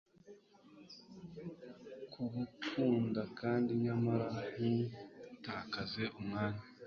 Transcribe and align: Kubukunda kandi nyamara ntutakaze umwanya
Kubukunda 2.11 3.21
kandi 3.39 3.69
nyamara 3.85 4.27
ntutakaze 4.53 6.03
umwanya 6.19 6.63